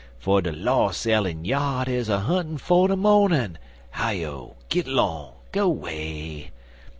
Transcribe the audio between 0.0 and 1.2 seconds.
For de los'